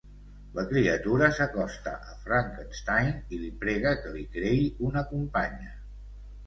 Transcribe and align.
La 0.59 0.61
criatura 0.69 1.27
s'acosta 1.39 1.93
a 2.13 2.17
Frankenstein 2.23 3.13
i 3.37 3.41
li 3.45 3.51
prega 3.67 3.93
que 4.03 4.19
li 4.19 4.27
creï 4.39 4.69
una 4.91 5.07
companya. 5.17 5.81